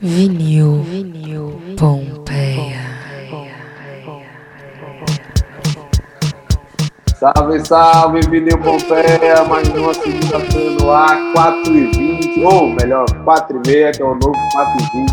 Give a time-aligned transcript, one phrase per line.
[0.00, 2.78] Vinil, vinil, Pompeia.
[7.18, 14.04] Salve, salve, Vinil Pompeia, mais uma segunda-feira no ar, 4h20, ou melhor, 4h30, que é
[14.04, 15.08] o novo 4h20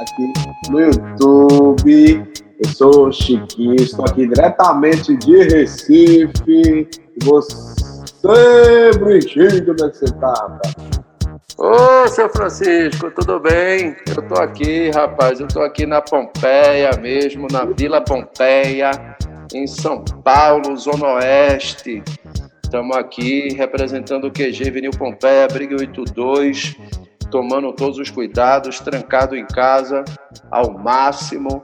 [0.00, 2.32] aqui no YouTube.
[2.64, 6.32] Eu sou o Chiquinho, estou aqui diretamente de Recife.
[6.48, 10.89] E você, Brinchinho, como é que você tá, rapaz?
[11.62, 13.94] Ô, seu Francisco, tudo bem?
[14.16, 18.90] Eu tô aqui, rapaz, eu tô aqui na Pompeia mesmo, na Vila Pompeia,
[19.52, 22.02] em São Paulo, Zona Oeste.
[22.64, 26.78] Estamos aqui representando o QG Vinil Pompeia, Briga 82,
[27.30, 30.02] tomando todos os cuidados, trancado em casa
[30.50, 31.62] ao máximo,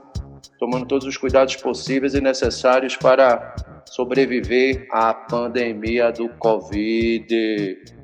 [0.59, 7.96] tomando todos os cuidados possíveis e necessários para sobreviver à pandemia do Covid.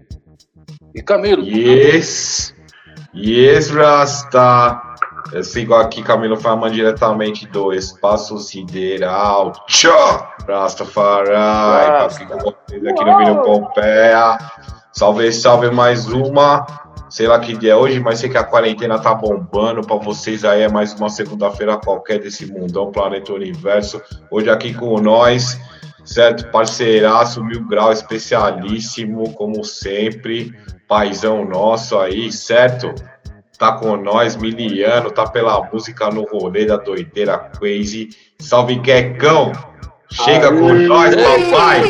[0.95, 1.43] E Camilo?
[1.43, 2.53] Yes!
[3.15, 4.79] Yes, Rasta!
[5.31, 9.53] Eu sigo aqui, Camilo Farman, diretamente do Espaço Sideral.
[9.67, 10.27] Tchau!
[10.47, 11.31] Rastafari!
[11.31, 12.25] Rasta.
[12.27, 14.37] com vocês aqui no Vídeo Pompeia.
[14.91, 16.67] Salve, salve mais uma.
[17.09, 19.81] Sei lá que dia é hoje, mas sei que a quarentena tá bombando.
[19.81, 23.99] Para vocês aí é mais uma segunda-feira qualquer desse mundão, planeta universo.
[24.29, 25.59] Hoje aqui com nós,
[26.05, 26.51] certo?
[26.51, 30.53] Parceiraço, mil grau, especialíssimo, como sempre
[30.93, 32.93] paizão nosso aí, certo?
[33.57, 38.09] Tá com nós, miliano, tá pela música no rolê da doideira crazy.
[38.37, 39.51] Salve, Quecão!
[40.11, 40.59] Chega Aê.
[40.59, 41.81] com nós, papai!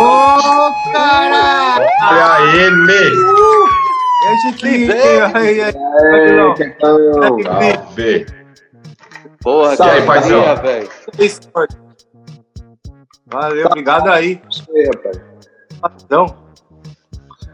[0.00, 1.86] Ô, oh, caralho!
[2.02, 3.02] Olha ele!
[4.24, 4.92] E aí, Chiquinho?
[5.34, 5.72] Aí, aí,
[7.52, 8.26] Salve!
[9.40, 10.56] Porra, que aí, paizão?
[10.56, 10.88] velho.
[13.30, 14.42] Valeu, obrigado aí.
[16.04, 16.34] Então,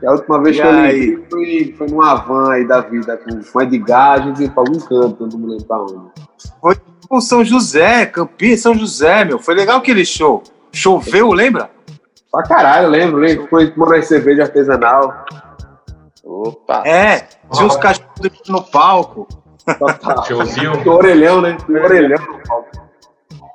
[0.07, 1.27] a última vez e que aí?
[1.31, 4.51] eu li foi, foi numa van aí da vida, com, com Edgar, a gente ia
[4.51, 6.13] pra algum canto, não me lembro pra onde.
[6.61, 6.77] Foi
[7.09, 9.39] com São José, Campinas, São José, meu.
[9.39, 10.43] Foi legal aquele show.
[10.73, 11.71] Choveu, lembra?
[12.31, 13.47] Pra caralho, lembro, lembro.
[13.49, 15.25] Foi tomando cerveja artesanal.
[16.25, 16.83] Opa!
[16.87, 19.29] É, tinha uns cachorros no palco.
[20.27, 20.73] Showzinho.
[20.85, 21.57] Um orelhão, né?
[21.69, 22.84] Orelhão no palco.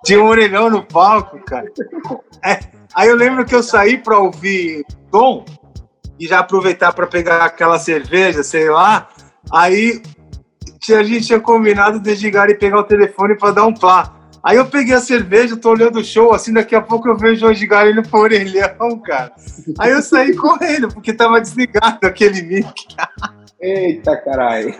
[0.04, 1.72] Tinha um orelhão no palco, cara.
[2.44, 2.60] É.
[2.96, 5.46] Aí eu lembro que eu saí para ouvir Tom
[6.20, 9.10] e já aproveitar para pegar aquela cerveja, sei lá.
[9.52, 10.02] Aí
[10.90, 14.16] a gente tinha combinado de desligar e pegar o telefone para dar um plá.
[14.44, 17.46] Aí eu peguei a cerveja, tô olhando o show, assim, daqui a pouco eu vejo
[17.46, 19.34] o Edgar indo pro orelhão, cara.
[19.78, 22.74] Aí eu saí correndo, porque tava desligado aquele mic.
[23.62, 24.74] Eita, caralho.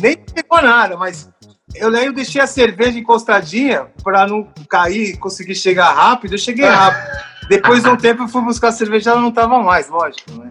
[0.00, 1.30] Nem pegou nada, mas
[1.74, 6.34] eu lembro, deixei a cerveja encostadinha para não cair conseguir chegar rápido.
[6.34, 7.24] Eu cheguei rápido.
[7.48, 10.50] Depois de um tempo eu fui buscar a cerveja, ela não tava mais, lógico, né?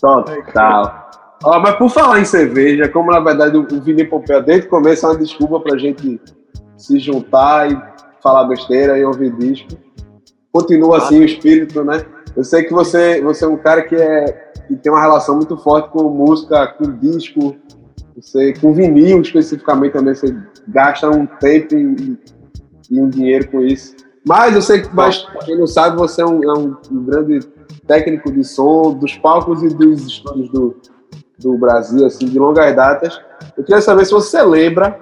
[0.00, 1.10] Total.
[1.42, 5.06] Ó, mas por falar em cerveja, como na verdade o Vini Pompeu desde o começo
[5.06, 6.20] é uma desculpa pra gente
[6.76, 7.80] se juntar e
[8.22, 9.68] falar besteira e ouvir disco.
[10.52, 12.04] Continua assim o espírito, né?
[12.36, 14.24] Eu sei que você, você é um cara que, é,
[14.66, 17.56] que tem uma relação muito forte com música, com disco,
[18.16, 20.36] você, com vinil especificamente também, você
[20.68, 22.18] gasta um tempo e,
[22.90, 23.94] e um dinheiro com isso.
[24.26, 27.40] Mas eu sei que, mas, quem não sabe, você é um, é um, um, grande
[27.86, 30.76] técnico de som dos palcos e dos estúdios do,
[31.38, 33.20] do Brasil, assim, de longas datas.
[33.56, 34.98] Eu queria saber se você lembra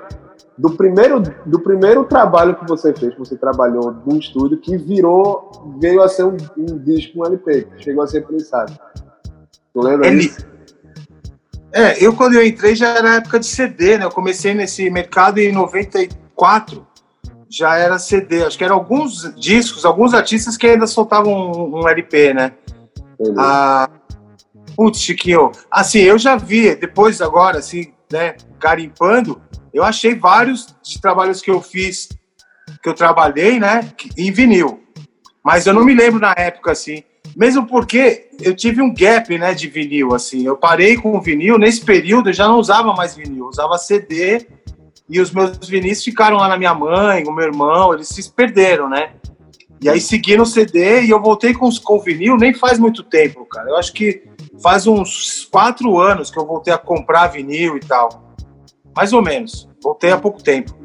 [0.57, 5.51] do primeiro, do primeiro trabalho que você fez, que você trabalhou num estúdio, que virou,
[5.81, 8.73] veio a ser um, um disco, um LP, chegou a ser prensado.
[9.73, 10.21] Tu lembra Ele...
[10.21, 10.58] disso?
[11.73, 14.05] É, eu quando eu entrei já era época de CD, né?
[14.05, 16.87] Eu comecei nesse mercado em 94,
[17.49, 18.45] já era CD.
[18.45, 22.53] Acho que eram alguns discos, alguns artistas que ainda soltavam um, um LP, né?
[23.39, 23.89] Ah,
[24.77, 25.51] putz, Chiquinho.
[25.71, 29.41] Assim, eu já vi, depois agora, assim, né, garimpando,
[29.75, 32.09] eu achei vários de trabalhos que eu fiz,
[32.83, 34.83] que eu trabalhei, né, em vinil.
[35.45, 37.03] Mas eu não me lembro na época, assim.
[37.37, 40.45] Mesmo porque eu tive um gap, né, de vinil, assim.
[40.45, 44.47] Eu parei com o vinil, nesse período eu já não usava mais vinil, usava CD
[45.09, 48.89] e os meus vinis ficaram lá na minha mãe, o meu irmão, eles se perderam,
[48.89, 49.13] né?
[49.81, 53.47] E aí segui no CD e eu voltei com, com vinil nem faz muito tempo,
[53.47, 53.71] cara.
[53.71, 54.25] Eu acho que
[54.61, 58.35] faz uns quatro anos que eu voltei a comprar vinil e tal.
[58.95, 59.69] Mais ou menos.
[59.83, 60.77] Voltei há pouco tempo.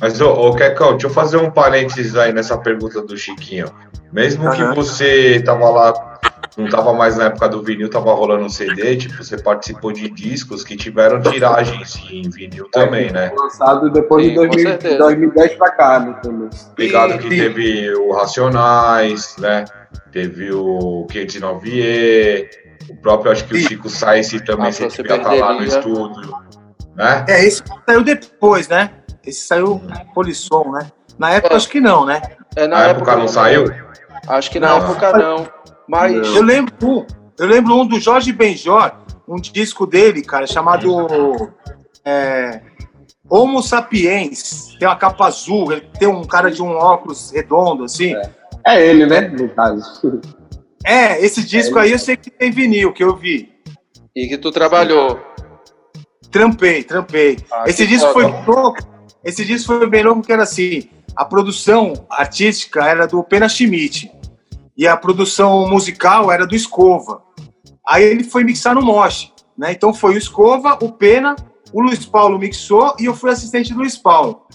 [0.00, 3.66] Mas, ô, ô Kekão, deixa eu fazer um parênteses aí nessa pergunta do Chiquinho.
[4.12, 4.52] Mesmo uhum.
[4.52, 6.18] que você tava lá
[6.58, 10.10] não tava mais na época do vinil, tava rolando um CD, tipo, você participou de
[10.10, 13.32] discos que tiveram tiragens em vinil também, né?
[13.36, 14.98] Lançado depois Sim, de com 2000, certeza.
[14.98, 16.20] 2010 pra cá, né?
[16.76, 17.36] Ligado que Sim.
[17.36, 19.66] teve o Racionais, né?
[20.10, 22.48] Teve o 509E,
[22.90, 23.58] o próprio, acho que o.
[23.58, 26.32] Chico Sainz também Ah, sempre você devia estar lá no estúdio,
[26.96, 27.24] né?
[27.28, 28.90] É, esse saiu depois, né?
[29.28, 29.80] Esse saiu
[30.14, 30.90] Polisson, né?
[31.18, 31.56] Na época, É.
[31.56, 32.22] acho que não, né?
[32.56, 33.64] É, Na época não saiu?
[34.26, 34.78] Acho que na Não.
[34.90, 35.48] época não.
[35.88, 37.06] Mas Eu lembro um,
[37.38, 38.92] eu lembro um do Jorge Benjor,
[39.28, 41.52] um disco dele, cara, chamado
[42.04, 42.60] é,
[43.28, 44.76] Homo Sapiens.
[44.78, 48.14] Tem uma capa azul, ele tem um cara de um óculos redondo, assim.
[48.66, 49.20] É ele, né?
[49.28, 50.20] No caso.
[50.84, 53.50] É, esse disco aí eu sei que tem vinil, que eu vi.
[54.16, 55.18] e que tu trabalhou.
[56.30, 57.38] Trampei, trampei.
[57.50, 58.28] Ah, esse disco foda.
[58.44, 58.78] foi louco.
[59.28, 64.10] Esse disco foi bem louco, que era assim: a produção artística era do Pena Schmidt
[64.76, 67.22] e a produção musical era do Escova.
[67.86, 69.72] Aí ele foi mixar no Mosh, né?
[69.72, 71.36] Então foi o Escova, o Pena,
[71.72, 74.46] o Luiz Paulo mixou e eu fui assistente do Luiz Paulo.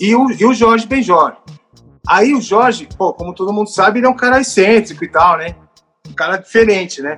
[0.00, 1.36] E o, e o Jorge Benjor.
[2.08, 5.36] Aí o Jorge, pô, como todo mundo sabe, ele é um cara excêntrico e tal,
[5.38, 5.54] né?
[6.08, 7.16] Um cara diferente, né?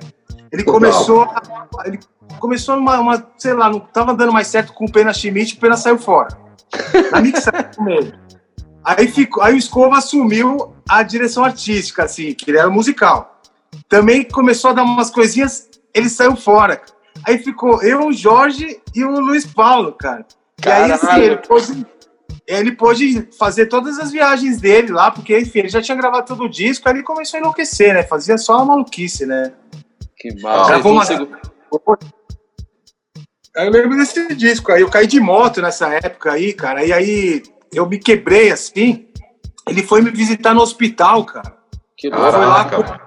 [0.53, 0.75] Ele Total.
[0.81, 1.43] começou, a-
[1.87, 1.99] ele
[2.41, 5.61] começou numa, uma, sei lá, não tava dando mais certo com o Pena Schmidt, o
[5.61, 6.46] Pena saiu fora.
[7.13, 8.15] Na mixagem ele.
[8.85, 13.41] Aí, ficou, aí o Escova assumiu a direção artística, assim, que ele era musical.
[13.89, 16.81] Também começou a dar umas coisinhas, ele saiu fora.
[17.27, 20.25] Aí ficou eu, o Jorge e o Luiz Paulo, cara.
[20.65, 21.25] E aí, assim, Caralho.
[21.25, 21.87] ele pôde,
[22.47, 26.45] ele pôde fazer todas as viagens dele lá, porque, enfim, ele já tinha gravado todo
[26.45, 28.03] o disco, aí ele começou a enlouquecer, né?
[28.05, 29.53] Fazia só uma maluquice, né?
[30.17, 30.69] Que massa.
[30.69, 31.05] Gravou uma-
[33.57, 34.83] Aí eu lembro desse disco aí.
[34.83, 36.85] Eu caí de moto nessa época aí, cara.
[36.85, 37.43] E aí
[37.73, 39.09] eu me quebrei assim.
[39.69, 41.57] Ele foi me visitar no hospital, cara.
[41.97, 42.31] Que louco.
[42.33, 43.01] foi lá.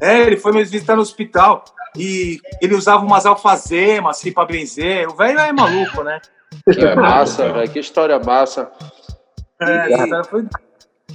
[0.00, 1.64] É, ele foi me visitar no hospital.
[1.96, 5.08] E ele usava umas alfazemas assim pra benzer.
[5.08, 6.20] O velho é maluco, né?
[6.72, 7.70] Que massa, velho.
[7.70, 8.70] Que história massa.
[9.60, 10.46] É, foi-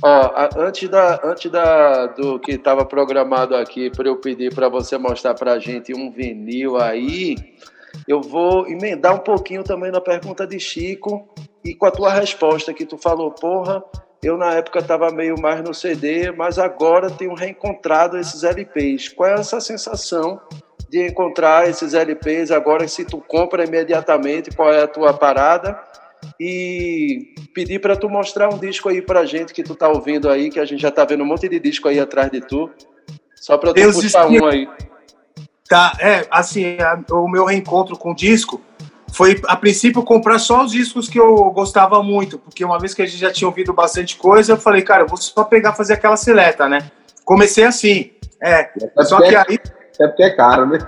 [0.02, 4.98] Ó, antes, da, antes da, do que estava programado aqui para eu pedir para você
[4.98, 7.36] mostrar para gente um vinil aí,
[8.08, 11.28] eu vou emendar um pouquinho também na pergunta de Chico
[11.64, 13.84] e com a tua resposta que tu falou, porra,
[14.22, 19.10] eu na época estava meio mais no CD, mas agora tenho reencontrado esses LPs.
[19.10, 20.40] Qual é essa sensação
[20.90, 25.78] de encontrar esses LPs agora se tu compra imediatamente, qual é a tua parada?
[26.40, 30.50] e pedir para tu mostrar um disco aí pra gente que tu tá ouvindo aí,
[30.50, 32.70] que a gente já tá vendo um monte de disco aí atrás de tu.
[33.36, 34.68] Só pra tu Deus puxar um aí.
[35.68, 38.62] Tá, é, assim, a- o meu reencontro com o disco
[39.14, 43.02] foi, a princípio, comprar só os discos que eu gostava muito, porque uma vez que
[43.02, 45.94] a gente já tinha ouvido bastante coisa, eu falei, cara, eu vou só pegar fazer
[45.94, 46.92] aquela seleta, né?
[47.24, 48.12] Comecei assim,
[48.42, 48.70] é,
[49.04, 49.60] só que aí
[50.00, 50.80] É porque é caro, né?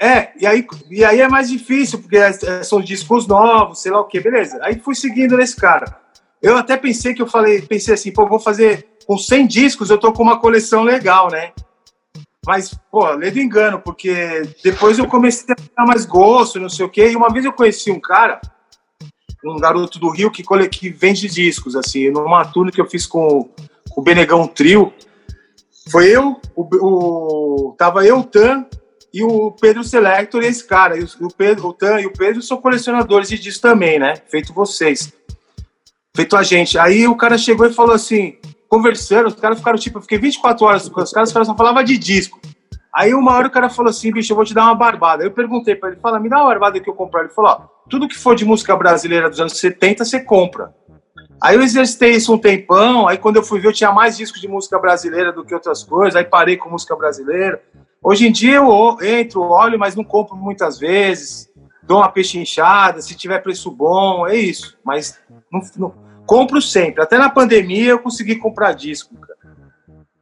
[0.00, 3.90] É, e aí, e aí é mais difícil, porque é- é- são discos novos, sei
[3.92, 4.58] lá o que, beleza.
[4.62, 5.96] Aí fui seguindo nesse cara.
[6.42, 9.98] Eu até pensei que eu falei, pensei assim, pô, vou fazer com 100 discos, eu
[9.98, 11.52] tô com uma coleção legal, né?
[12.46, 16.90] Mas, pô, ledo engano, porque depois eu comecei a ficar mais gosto, não sei o
[16.90, 17.10] quê.
[17.10, 18.40] E uma vez eu conheci um cara,
[19.44, 23.06] um garoto do Rio que, cole- que vende discos, assim, numa tour que eu fiz
[23.06, 23.48] com,
[23.90, 24.92] com o Benegão Trio.
[25.90, 28.66] Foi eu, o, o, tava eu, o Tan,
[29.12, 30.98] e o Pedro Selector e esse cara.
[30.98, 34.14] E o, Pedro, o Tan e o Pedro são colecionadores de discos também, né?
[34.28, 35.12] Feito vocês.
[36.16, 36.78] Feito a gente.
[36.78, 38.36] Aí o cara chegou e falou assim,
[38.74, 41.54] conversando, os caras ficaram tipo, eu fiquei 24 horas com os caras, os caras só
[41.54, 42.40] falavam de disco.
[42.92, 45.24] Aí uma hora o cara falou assim, bicho, eu vou te dar uma barbada.
[45.24, 47.20] Eu perguntei pra ele, fala, me dá uma barbada que eu comprar.
[47.22, 50.74] Ele falou, ó, tudo que for de música brasileira dos anos 70, você compra.
[51.40, 54.40] Aí eu exercitei isso um tempão, aí quando eu fui ver eu tinha mais discos
[54.40, 57.60] de música brasileira do que outras coisas, aí parei com música brasileira.
[58.02, 61.48] Hoje em dia eu entro, olho, mas não compro muitas vezes,
[61.82, 64.76] dou uma pechinchada, se tiver preço bom, é isso.
[64.84, 65.18] Mas
[65.50, 67.02] não, não- compro sempre.
[67.02, 69.14] Até na pandemia eu consegui comprar disco.
[69.16, 69.34] cara.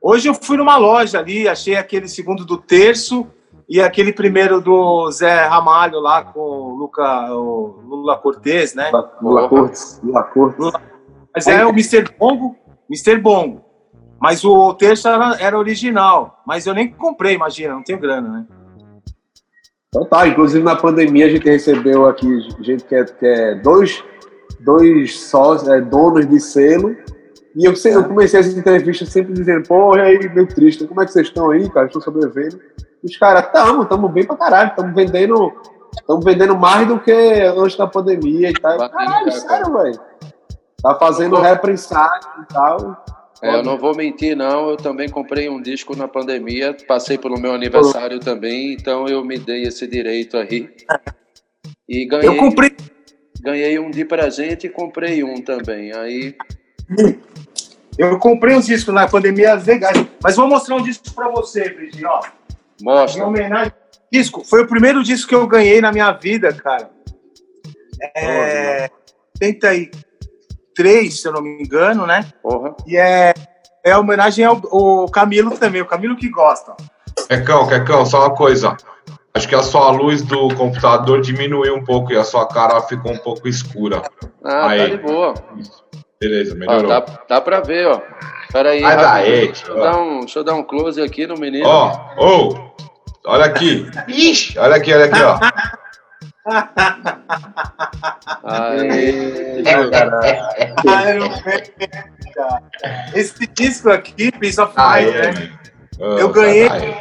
[0.00, 3.26] Hoje eu fui numa loja ali, achei aquele segundo do terço
[3.68, 8.90] e aquele primeiro do Zé Ramalho lá com o Luca, o Lula Cortez, né?
[9.21, 10.00] Lula Cortes.
[10.02, 10.73] Lula Cortes.
[11.35, 12.04] Mas é o Mr.
[12.18, 12.56] Bongo,
[12.90, 13.18] Mr.
[13.18, 13.64] Bongo.
[14.21, 16.42] Mas o terço era, era original.
[16.47, 18.47] Mas eu nem comprei, imagina, não tenho grana, né?
[19.88, 22.26] Então tá, inclusive na pandemia a gente recebeu aqui
[22.61, 24.02] gente que é, que é dois,
[24.64, 26.97] dois sócios, é, donos de selo.
[27.54, 31.04] E eu, eu comecei essa entrevista sempre dizendo, pô, e aí, meio triste, como é
[31.04, 31.87] que vocês estão aí, cara?
[31.87, 32.59] Estou sobrevivendo.
[33.02, 35.52] E os caras, tamo, tamo bem pra caralho, estamos vendendo,
[35.99, 38.78] estamos vendendo mais do que antes da pandemia e tal.
[38.78, 39.40] Batendo Caralho, recorde.
[39.40, 40.00] sério, velho.
[40.83, 43.04] Tá fazendo reprensagem e tal.
[43.42, 44.71] É, eu não vou mentir, não.
[44.71, 49.37] Eu também comprei um disco na pandemia, passei pelo meu aniversário também, então eu me
[49.37, 50.71] dei esse direito aí.
[51.88, 52.75] E ganhei, Eu comprei.
[53.42, 55.92] Ganhei um de presente e comprei um também.
[55.92, 56.37] Aí,
[57.99, 60.06] Eu comprei uns discos na pandemia legais.
[60.22, 62.20] Mas vou mostrar um disco pra você, Brigi, ó.
[62.80, 63.26] Em mostra.
[63.26, 63.72] homenagem.
[64.11, 66.90] Disco, foi o primeiro disco que eu ganhei na minha vida, cara.
[68.14, 68.90] É.
[69.40, 72.26] 83, se eu não me engano, né?
[72.42, 72.75] Porra.
[72.87, 73.34] E é,
[73.84, 76.75] é homenagem ao, ao Camilo também, o Camilo que gosta.
[77.28, 78.76] Quecão, Quecão, só uma coisa.
[79.34, 83.12] Acho que a sua luz do computador diminuiu um pouco e a sua cara ficou
[83.12, 84.02] um pouco escura.
[84.44, 84.78] Ah, Aí.
[84.90, 85.34] tá de boa.
[86.20, 86.88] Beleza, Ó, melhorou.
[86.88, 88.00] dá, dá pra ver, ó.
[88.52, 88.82] Pera aí.
[88.82, 89.08] Rapidinho.
[89.08, 91.66] daí, deixa, eu dar um, deixa eu dar um close aqui no menino.
[91.66, 92.70] Ó, ô,
[93.26, 93.90] olha aqui.
[94.06, 95.38] Ixi, olha aqui, olha aqui, ó.
[98.44, 100.20] Aí, cara.
[103.14, 105.52] Esse disco aqui, Peace of Aí, Mind, né?
[106.00, 107.00] Ah, Eu ganhei sai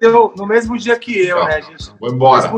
[0.00, 0.10] daí.
[0.10, 1.44] Eu- no mesmo dia que eu, Não.
[1.46, 1.92] né, gente?
[2.00, 2.52] Vou embora.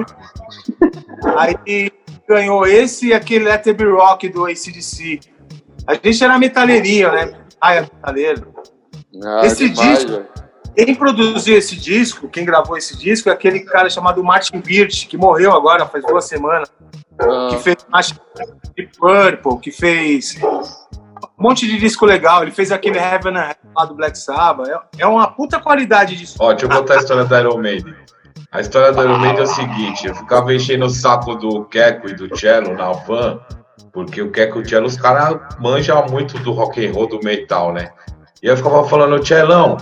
[1.37, 1.91] Aí
[2.29, 5.21] ganhou esse e aquele Let It Be Rock do ACDC.
[5.87, 7.33] A gente era metaleirinho, né?
[7.61, 8.55] Ai, é metaleiro.
[9.25, 10.25] ah, Esse demais, disco-.
[10.77, 15.17] Quem produziu esse disco, quem gravou esse disco, é aquele cara chamado Martin Birch, que
[15.17, 16.71] morreu agora, faz duas semanas,
[17.21, 17.77] Ah, que fez
[18.97, 20.39] Purple, que fez
[21.39, 22.43] um monte de disco legal.
[22.43, 24.69] Ele fez aquele Heaven and Hell lá do Black Sabbath.
[24.69, 26.43] É- É uma puta qualidade de som.
[26.43, 27.95] Ó, deixa eu contar a história da Iron Maiden.
[28.51, 32.09] A história da Iron Maiden é o seguinte: eu ficava enchendo o saco do Keco
[32.09, 33.41] e do Cello na van,
[33.93, 37.21] porque o Keco e o Cello, os caras manjam muito do rock and roll, do
[37.23, 37.91] metal, né?
[38.43, 39.77] E eu ficava falando, Celão,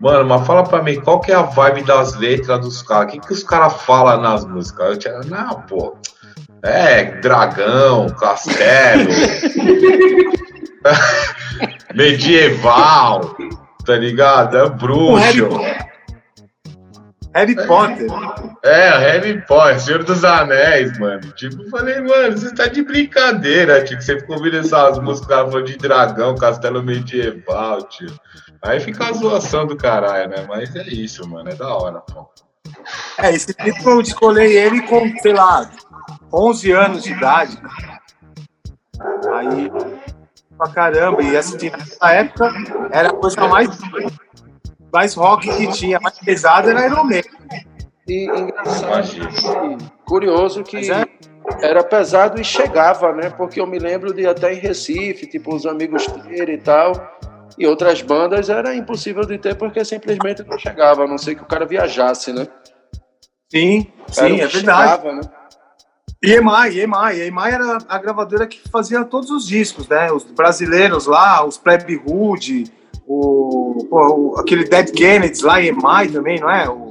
[0.00, 3.04] mano, mas fala pra mim, qual que é a vibe das letras dos caras?
[3.04, 4.96] O que, que os caras falam nas músicas?
[4.98, 5.96] O Cello, não, pô,
[6.62, 9.08] é dragão, castelo,
[11.94, 13.36] medieval,
[13.84, 14.56] tá ligado?
[14.56, 15.48] É Harry, bruxo.
[17.34, 18.06] Harry Potter.
[18.64, 21.32] É, Harry Potter, Senhor dos Anéis, mano.
[21.32, 23.96] Tipo, falei, mano, você tá de brincadeira, tio.
[23.96, 28.12] Que você ficou ouvindo essas músicas de dragão, castelo medieval, tio.
[28.62, 30.44] Aí fica a zoação do caralho, né?
[30.48, 31.48] Mas é isso, mano.
[31.50, 32.28] É da hora, pô.
[33.18, 35.70] É, esse disco eu escolhi ele com, sei lá,
[36.32, 37.58] 11 anos de idade.
[39.34, 39.70] Aí,
[40.60, 41.22] pra caramba.
[41.22, 42.52] E assim, nessa época,
[42.90, 43.68] era a coisa mais,
[44.92, 47.30] mais rock que tinha, mais pesada era Iron Maiden.
[48.06, 51.06] E engraçado, curioso que é.
[51.62, 53.30] era pesado e chegava, né?
[53.30, 56.92] Porque eu me lembro de até em Recife, tipo, os amigos ter e tal.
[57.58, 61.42] E outras bandas era impossível de ter porque simplesmente não chegava, a não ser que
[61.42, 62.46] o cara viajasse, né?
[63.50, 64.58] Sim, sim, é verdade.
[64.58, 65.20] chegava, né?
[66.22, 67.20] EMI, EMI.
[67.28, 70.12] EMI era a gravadora que fazia todos os discos, né?
[70.12, 72.64] Os brasileiros lá, os Pleb Hood,
[73.06, 76.68] o, o- aquele Dead Kennedys lá, EMI também, não é?
[76.68, 76.90] O,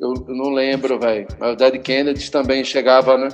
[0.00, 1.26] Eu, eu não lembro, velho.
[1.38, 3.28] Mas o Dead Kennedy também chegava, né?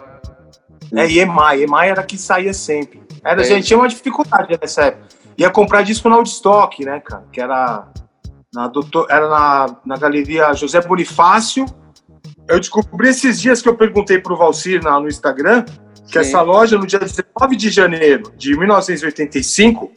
[0.95, 1.62] É, EMI.
[1.62, 3.00] EMI era que saía sempre.
[3.25, 3.45] Era, É.
[3.45, 5.07] a gente tinha uma dificuldade nessa época.
[5.38, 7.25] Ia comprar disco na Woodstock, né, cara?
[7.33, 7.88] Que era
[8.55, 11.64] na, doutor, era na, na galeria José Bonifácio.
[12.49, 15.64] Eu descobri esses dias que eu perguntei pro Valcir na, no Instagram
[16.06, 16.18] que Sim.
[16.18, 19.90] essa loja, no dia 19 de janeiro de 1985,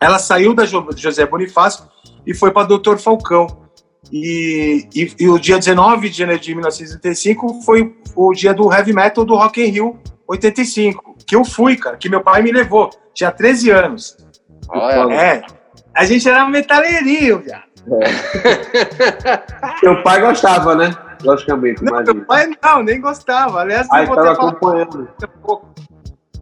[0.00, 1.84] ela saiu da Jo- José Bonifácio
[2.26, 3.64] e foi para Doutor Falcão.
[4.12, 8.92] E, e, e o dia 19 de janeiro de 1985 foi o dia do heavy
[8.92, 12.88] metal do Rock in Rio 85, que eu fui, cara, que meu pai me levou.
[13.12, 14.16] Tinha 13 anos.
[14.68, 15.42] Olha, É.
[15.94, 17.64] A gente era metaleirinho, viado.
[19.80, 20.90] Teu pai gostava, né?
[21.22, 22.14] Logicamente, Não, imagina.
[22.14, 23.60] meu pai não, nem gostava.
[23.60, 25.08] Aliás, Aí eu vou tava até falar acompanhando.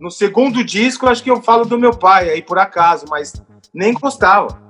[0.01, 3.33] No segundo disco, acho que eu falo do meu pai, aí por acaso, mas
[3.73, 4.63] nem gostava.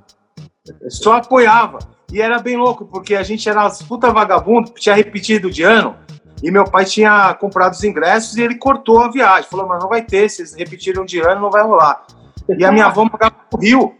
[0.89, 1.79] Só apoiava.
[2.11, 5.95] E era bem louco, porque a gente era puta vagabundo, tinha repetido de ano,
[6.41, 9.49] e meu pai tinha comprado os ingressos e ele cortou a viagem.
[9.49, 12.05] Falou, mas não vai ter, vocês repetiram de ano, não vai rolar.
[12.47, 13.95] E a minha avó pagava pro Rio.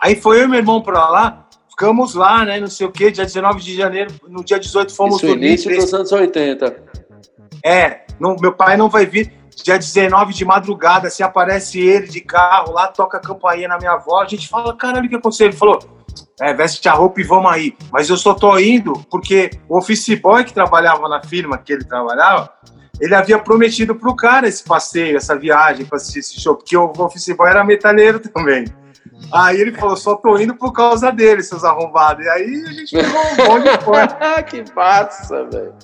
[0.00, 1.47] Aí foi eu e meu irmão pra lá,
[1.78, 5.22] ficamos lá, né, não sei o quê, dia 19 de janeiro, no dia 18 fomos
[5.22, 6.76] isso início dos anos 80.
[7.64, 9.32] É, não, meu pai não vai vir.
[9.62, 13.92] Dia 19 de madrugada, se aparece ele de carro lá, toca a campainha na minha
[13.92, 15.46] avó, a gente fala, caralho, o que aconteceu?
[15.46, 15.78] Ele falou,
[16.40, 17.76] é, veste a roupa e vamos aí.
[17.92, 21.84] Mas eu só tô indo porque o office boy que trabalhava na firma que ele
[21.84, 22.52] trabalhava,
[23.00, 26.92] ele havia prometido pro cara esse passeio, essa viagem pra assistir esse show, porque o
[26.98, 28.64] office boy era metalheiro também.
[29.32, 32.24] Aí ele falou, só tô indo por causa dele, seus arrombados.
[32.24, 34.42] E aí a gente pegou um bonde de fora.
[34.42, 35.74] que massa, velho.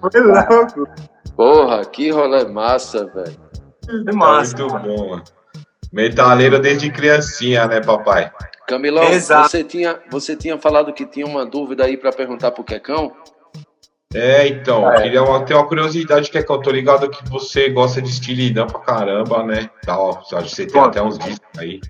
[0.00, 0.88] Foi louco.
[1.36, 3.36] Porra, que rolê massa, velho.
[3.84, 4.56] Foi massa.
[4.56, 5.24] Muito bom, mano.
[5.92, 8.30] Metaleiro desde criancinha, né, papai?
[8.66, 9.50] Camilão, Exato.
[9.50, 13.12] você tinha, você tinha falado que tinha uma dúvida aí para perguntar pro Quecão?
[14.14, 14.96] É, então, É.
[14.96, 18.00] eu queria uma, ter uma curiosidade que é que eu tô ligado que você gosta
[18.00, 19.70] de estilidão pra caramba, né?
[19.84, 20.86] Tal, acho que você tem Pô.
[20.88, 21.80] até uns discos aí.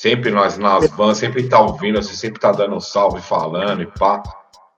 [0.00, 3.86] Sempre nós nas vans, sempre tá ouvindo, você sempre tá dando um salve, falando e
[3.86, 4.22] pá.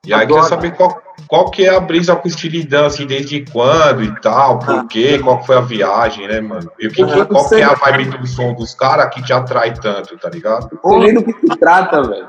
[0.06, 0.44] E aí, Adoro.
[0.44, 0.98] saber qual,
[1.28, 5.44] qual que é a brisa com estilidão, assim, desde quando e tal, por quê, qual
[5.44, 6.72] foi a viagem, né, mano?
[6.80, 9.12] E o que, que- Eu não qual que é a vibe do som dos caras
[9.14, 10.70] que te atrai tanto, tá ligado?
[10.86, 12.26] Nem do que se trata, velho.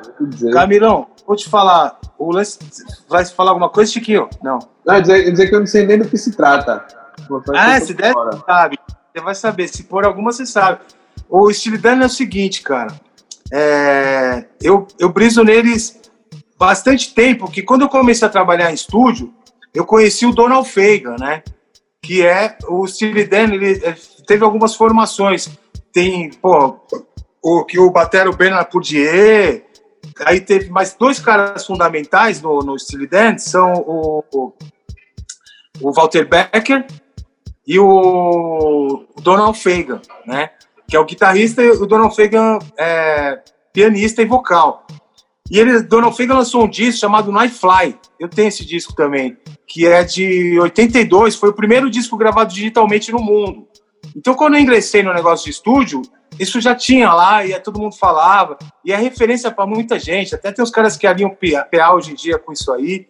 [0.52, 1.98] Camilão, vou te falar.
[2.20, 2.60] O lance.
[3.08, 4.28] Vai falar alguma coisa, Chiquinho?
[4.44, 4.60] Não.
[4.86, 6.86] Não, dizer, dizer que eu não sei nem do que se trata.
[7.56, 8.14] Ah, se der,
[8.46, 8.78] sabe.
[9.16, 9.68] Você vai saber.
[9.70, 10.80] Se for alguma, você sabe.
[11.32, 13.00] O estilo dano é o seguinte, cara.
[13.54, 15.98] É, eu, eu briso neles
[16.60, 19.34] bastante tempo, que quando eu comecei a trabalhar em estúdio,
[19.74, 21.42] eu conheci o Donald Fagan, né?
[22.02, 23.80] Que é o Steely Dan, ele,
[24.28, 25.50] teve algumas formações.
[25.94, 26.82] Tem, pô,
[27.42, 29.66] o que o batera o Bernard Pourdier,
[30.26, 34.54] aí teve mais dois caras fundamentais no, no Steely Dan, são o, o,
[35.80, 36.86] o Walter Becker
[37.66, 40.50] e o Donald Fagan, né?
[40.92, 43.40] Que é o guitarrista e o Donald Fagan é
[43.72, 44.86] pianista e vocal.
[45.50, 47.98] E ele, Donald Fagan lançou um disco chamado Night Fly.
[48.20, 53.10] Eu tenho esse disco também, que é de 82, foi o primeiro disco gravado digitalmente
[53.10, 53.70] no mundo.
[54.14, 56.02] Então, quando eu ingressei no negócio de estúdio,
[56.38, 60.36] isso já tinha lá e todo mundo falava, e é referência para muita gente.
[60.36, 63.08] Até tem os caras que alinham PA PA hoje em dia com isso aí.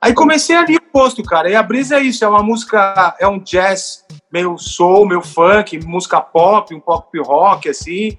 [0.00, 1.50] Aí comecei ali o posto, cara.
[1.50, 5.78] E a brisa é isso, é uma música, é um jazz meio soul, meio funk,
[5.86, 8.16] música pop, um pop rock, assim,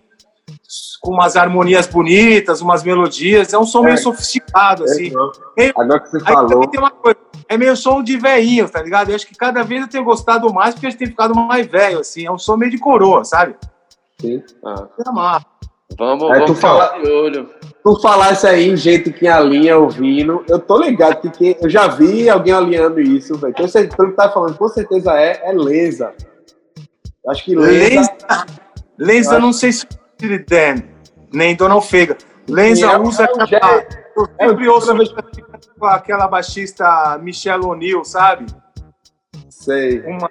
[1.01, 3.53] com umas harmonias bonitas, umas melodias.
[3.53, 3.85] É um som É.
[3.87, 5.11] meio sofisticado, assim.
[5.57, 7.17] Meio- Agora que você Aí falou, também tem uma coisa,
[7.49, 9.09] é meio som de velhinho, tá ligado?
[9.09, 11.65] Eu acho que cada vez eu tenho gostado mais porque a gente tem ficado mais
[11.67, 12.25] velho, assim.
[12.25, 13.55] É um som meio de coroa, sabe?
[14.19, 14.41] sim.
[14.65, 15.45] Ah, É massa.
[15.97, 17.49] Vamos, É, vamos tu fala- ficar de olho.
[17.83, 22.29] tu falasse aí gente que alinha ouvindo, eu tô ligado que quem- eu já vi
[22.29, 23.51] alguém alinhando isso, velho.
[23.51, 26.13] Então, você- que tá falando, com certeza é, é Lesa.
[27.29, 27.99] Acho que Lesa.
[27.99, 28.15] Lenza,
[28.97, 29.85] Lenza eu não sei se
[30.23, 30.81] é Dan,
[31.33, 32.15] nem Donald Fagan.
[32.47, 33.45] Lenza é- usa é aquela.
[33.45, 35.13] jazz- Eu é sempre um- ouço vez-
[35.77, 38.45] com aquela baixista Michelle O'Neill, sabe?
[39.49, 39.99] Sei.
[40.01, 40.29] Uma,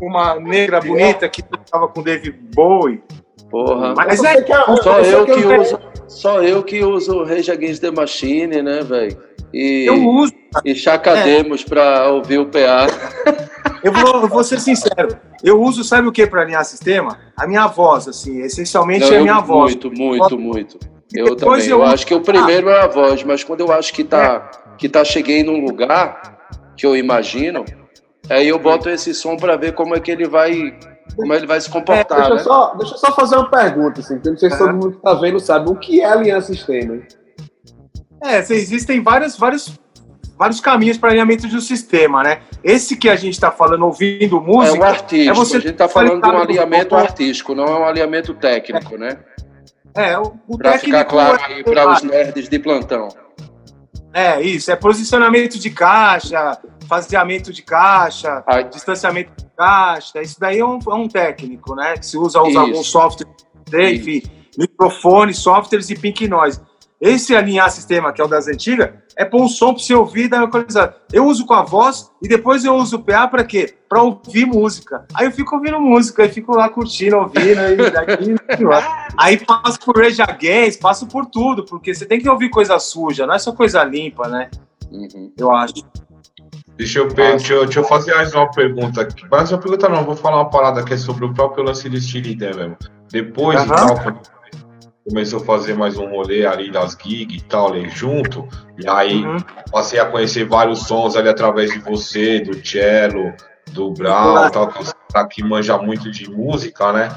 [0.00, 3.02] uma negra bonita que tocava com David Bowie.
[3.50, 3.94] Porra.
[3.96, 4.38] Mas é.
[4.38, 5.78] é- Só eu que que eu- uso,
[6.08, 9.16] só eu que uso Rage Against the Machine, né, velho?
[9.54, 10.32] E, Eu uso.
[10.64, 12.86] e chacademos pra ouvir o PA.
[13.84, 15.16] Eu vou, eu vou ser sincero.
[15.44, 17.18] Eu uso, sabe o que para alinhar sistema?
[17.36, 18.40] A minha voz, assim.
[18.40, 19.74] Essencialmente Não, é a minha voz.
[19.74, 20.78] Muito, muito, muito.
[21.14, 21.60] Eu também.
[21.66, 24.50] eu Eu acho que o primeiro é a voz, mas quando eu acho que tá,
[24.76, 26.36] que tá cheguei num lugar
[26.76, 27.64] que eu imagino,
[28.28, 30.76] aí eu boto esse som pra ver como é que ele vai,
[31.14, 32.42] como ele vai se comportar, Deixa eu, né?
[32.42, 34.76] só, deixa eu só fazer uma pergunta, assim, que eu não sei se todo Aham.
[34.76, 35.70] mundo que tá vendo sabe.
[35.70, 36.98] O que é alinhar sistema?
[38.22, 39.78] É, existem vários, vários,
[40.38, 42.40] vários caminhos para alinhamento de um sistema, né?
[42.64, 45.30] Esse que a gente está falando, ouvindo É música, um artístico.
[45.30, 48.34] é você a gente tá falando de um alinhamento com- artístico, não é um alinhamento
[48.34, 49.18] técnico, né?
[49.94, 53.08] é, o, o Pra técnico ficar claro é- aí para os nerds de plantão.
[54.18, 60.58] É, isso, é posicionamento de caixa, faseamento de caixa, Aí- distanciamento de caixa, isso daí
[60.58, 61.98] é um, é um técnico, né?
[61.98, 62.58] Que se usa, usa Isso.
[62.58, 63.34] alguns softwares,
[63.74, 64.22] enfim,
[64.56, 66.58] microfone, softwares e pink noise.
[67.00, 70.24] Esse alinhar sistema, que é o das antigas, é pôr um som para você ouvir
[70.24, 70.96] e dar uma equalizada.
[71.12, 73.74] Eu uso com a voz e depois eu uso o PA para quê?
[73.88, 75.04] Para ouvir música.
[75.14, 79.08] Aí eu fico ouvindo música, aí fico lá curtindo, ouvindo, aí, daqui, e lá.
[79.16, 83.26] aí passo por Rage Against, passo por tudo, porque você tem que ouvir coisa suja,
[83.26, 84.50] não é só coisa limpa, né?
[84.90, 85.32] Uhum.
[85.36, 85.74] Eu acho.
[86.76, 89.24] Deixa eu, per- deixa, eu, deixa eu fazer mais uma pergunta aqui.
[89.30, 92.00] Mas uma pergunta não, vou falar uma parada que é sobre o próprio lance de
[92.00, 92.76] Steely Dan mesmo.
[93.10, 93.76] Depois e Aham.
[93.76, 94.20] tal, quando
[95.06, 99.24] começou a fazer mais um rolê ali das gigs e tal, ali junto, e aí
[99.24, 99.36] Uhum.
[99.70, 103.32] passei a conhecer vários sons ali através de você, do cello,
[103.70, 107.16] do Brown, tal, que é os caras que manja muito de música, né?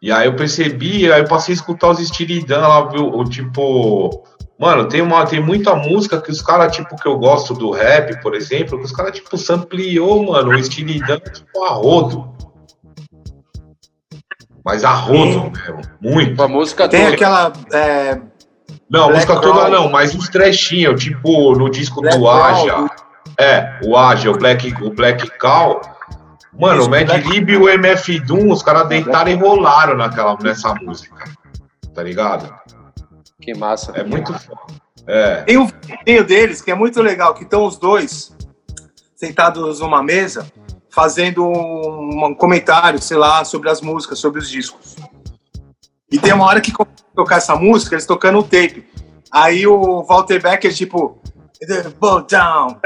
[0.00, 2.10] E aí eu percebi, aí eu passei a escutar os
[2.44, 3.06] Dan lá, viu?
[3.08, 4.24] O tipo.
[4.58, 8.20] Mano, tem, uma, tem muita música que os caras, tipo, que eu gosto do rap,
[8.20, 12.32] por exemplo, que os caras, tipo, sampleou, mano, o Dan, tipo, a rodo.
[14.64, 16.48] Mas a rodo mesmo, muito.
[16.48, 17.14] Música Tem toda.
[17.14, 17.52] aquela.
[17.72, 18.20] é,
[18.88, 22.86] Não, a Black música toda não, mas uns trechinhos, tipo, no disco Black do Aja.
[23.38, 25.80] É, o Aja, o Black, o Black Cow.
[26.58, 29.96] Mano, Isso, o Mad Black- Lib e o MF Doom, os caras deitaram e rolaram
[29.96, 31.24] naquela, nessa música.
[31.94, 32.52] Tá ligado?
[33.40, 33.92] Que massa.
[33.96, 34.60] É muito foda.
[35.06, 35.36] É.
[35.42, 35.66] Tem um
[36.06, 38.36] vídeo deles que é muito legal, que estão os dois
[39.16, 40.46] sentados numa mesa
[40.92, 44.94] fazendo um, um comentário, sei lá, sobre as músicas, sobre os discos.
[46.10, 46.72] E tem uma hora que
[47.14, 48.86] tocar essa música, eles tocando o tape.
[49.30, 51.18] Aí o Walter Becker, tipo,
[52.28, 52.78] down,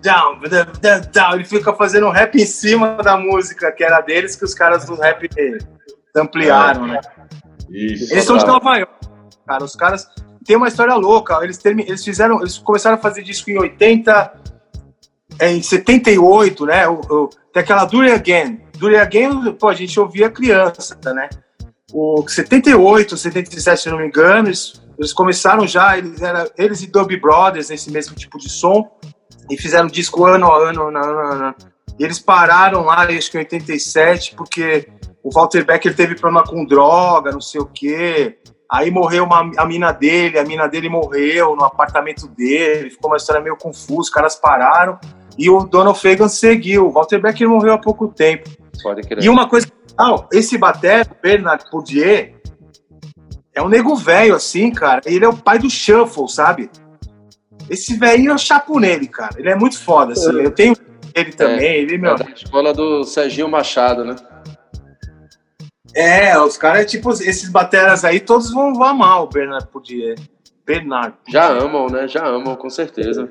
[0.00, 0.38] down,
[1.12, 1.34] down.
[1.34, 4.86] Ele fica fazendo um rap em cima da música que era deles, que os caras
[4.86, 5.28] do rap
[6.16, 7.00] ampliaram, né?
[7.68, 8.12] Isso.
[8.12, 9.08] Eles são de Nova York,
[9.44, 9.64] cara.
[9.64, 10.08] Os caras
[10.44, 11.42] têm uma história louca.
[11.42, 11.84] Eles, termi...
[11.88, 14.55] eles fizeram, eles começaram a fazer disco em 80, é,
[15.40, 16.88] em 78, né?
[16.88, 18.60] O, o, tem aquela It Again.
[18.82, 21.28] It Again, pô, a gente ouvia criança, né?
[21.92, 26.86] O 78, 77, se não me engano, eles, eles começaram já, eles, era, eles e
[26.86, 28.90] Dub Brothers, nesse mesmo tipo de som,
[29.50, 31.54] e fizeram disco ano a ano, ano, ano, ano.
[31.98, 34.88] E eles pararam lá, acho que em 87, porque
[35.22, 38.38] o Walter Becker teve problema com droga, não sei o quê.
[38.70, 43.16] Aí morreu uma, a mina dele, a mina dele morreu no apartamento dele, ficou uma
[43.16, 44.98] história meio confusa, os caras pararam
[45.38, 46.86] e o Donald Fagan seguiu.
[46.86, 48.48] O Walter Becker morreu há pouco tempo.
[48.82, 49.22] Pode crer.
[49.22, 49.66] E uma coisa,
[49.98, 52.34] ah, esse batera, Bernard Poudier,
[53.54, 55.00] é um nego velho assim, cara.
[55.06, 56.70] Ele é o pai do shuffle, sabe?
[57.68, 59.34] Esse velhinho eu chapo nele, cara.
[59.38, 60.30] Ele é muito foda, assim.
[60.40, 60.76] Eu tenho
[61.14, 62.14] ele também, ele, É meu.
[62.14, 64.14] da escola do Serginho Machado, né?
[65.94, 70.18] É, os caras, tipo, esses bateras aí, todos vão, vão amar o Bernard Poudier.
[70.66, 71.16] Bernard.
[71.26, 72.06] Já amam, né?
[72.06, 73.26] Já amam, com certeza.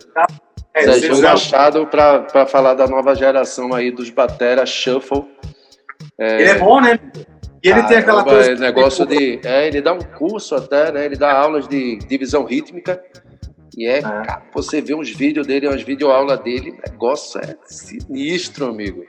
[0.75, 5.23] É, vocês- Machado, pra, pra falar da nova geração aí dos Batera Shuffle.
[6.19, 6.99] Ele é bom, né?
[7.63, 8.51] E ele tem aquela coisa.
[8.51, 9.39] é negócio de.
[9.43, 11.05] É, ele dá um curso até, né?
[11.05, 13.01] Ele dá aulas de divisão rítmica.
[13.77, 18.67] E é, cara, você vê uns vídeos dele, umas videoaulas dele, o negócio é sinistro,
[18.67, 19.03] amigo.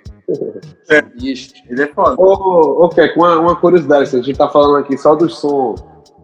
[0.91, 1.03] É.
[1.19, 1.63] Sinistro.
[1.69, 2.21] Ele é foda.
[2.21, 5.75] Ô, ô Keck, uma, uma curiosidade, assim, a gente tá falando aqui só do som,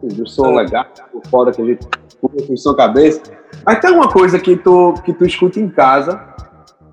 [0.09, 0.87] do som legal,
[1.31, 1.87] fora que a gente
[2.21, 3.23] curte com som cabeça.
[3.65, 6.21] Mas tem alguma coisa que tu, que tu escuta em casa,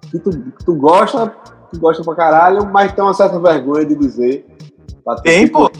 [0.10, 1.28] que tu, que tu gosta,
[1.72, 4.46] tu gosta pra caralho, mas tem uma certa vergonha de dizer.
[5.06, 5.16] Tá?
[5.16, 5.72] Tem, tipo, pô.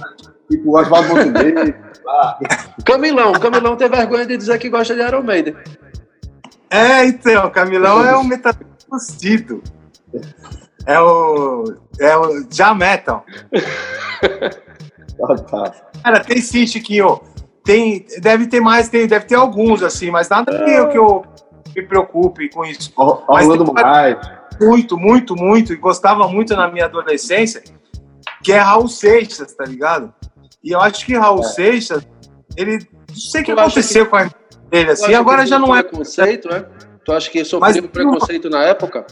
[0.50, 1.74] Tipo, Oswaldo Montenegro.
[2.86, 5.56] Camilão, Camilão tem vergonha de dizer que gosta de Iron Maiden.
[6.70, 8.54] É, então, o Camilão é um metal
[8.90, 9.62] fustido.
[10.86, 11.76] É o.
[12.00, 13.26] É o Já Metal.
[16.04, 17.20] Cara, tem sim, Chiquinho.
[17.64, 21.24] Tem, deve ter mais, tem, deve ter alguns, assim, mas nada que, eu, que eu
[21.76, 22.92] me preocupe com isso.
[23.28, 23.74] Mas Orlando.
[24.60, 27.64] Muito, muito, muito, e gostava muito na minha adolescência,
[28.44, 30.14] que é Raul Seixas, tá ligado?
[30.64, 32.06] E eu acho que Raul Seixas,
[32.58, 32.80] ele.
[33.10, 34.30] Não sei o que aconteceu com a
[34.70, 35.82] dele, assim, agora que já não é.
[35.84, 36.66] preconceito, né?
[37.04, 39.06] Tu acha que Mas sofreu não- preconceito na época?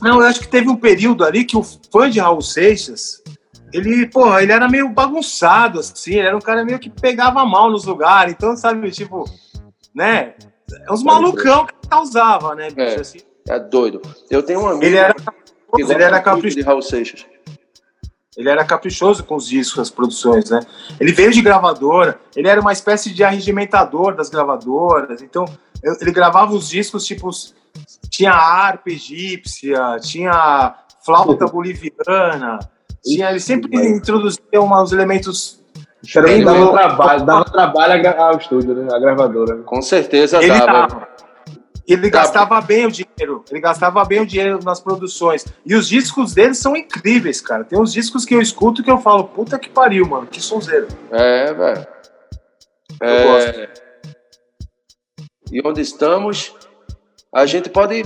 [0.00, 3.17] Não, eu acho que teve um período ali que o fã de Raul Seixas,
[3.72, 7.70] ele, porra, ele era meio bagunçado, assim, ele era um cara meio que pegava mal
[7.70, 9.24] nos lugares, então, sabe, tipo,
[9.94, 10.34] né?
[10.86, 12.80] É uns malucão que causava, né, bicho?
[12.80, 13.00] É.
[13.00, 13.18] Assim.
[13.48, 14.02] É doido.
[14.30, 15.14] Eu tenho um amigo Ele era,
[15.78, 16.56] ele era caprichoso.
[16.56, 17.26] de Raul Seixas.
[18.36, 20.60] Ele era caprichoso com os discos, as produções, né?
[21.00, 25.44] Ele veio de gravadora, ele era uma espécie de arregimentador das gravadoras, então
[26.00, 27.28] ele gravava os discos, tipo,
[28.08, 32.60] tinha harpa egípcia, tinha flauta boliviana,
[33.04, 35.58] tinha, ele sempre introduzia uns elementos.
[36.04, 36.74] Que dava louco.
[36.74, 38.88] trabalho, dava trabalho ao estúdio, né?
[38.92, 39.56] A gravadora.
[39.56, 39.62] né?
[39.64, 40.66] Com certeza Ele, dava.
[40.66, 41.08] dava.
[41.88, 45.44] ele gastava bem o dinheiro, ele gastava bem o dinheiro nas produções.
[45.66, 47.64] E os discos dele são incríveis, cara.
[47.64, 50.86] Tem uns discos que eu escuto que eu falo, puta que pariu, mano, que sonzeiro.
[51.10, 51.86] É, velho.
[53.00, 53.68] Eu É...
[55.50, 56.54] E onde estamos?
[57.34, 58.04] A gente pode.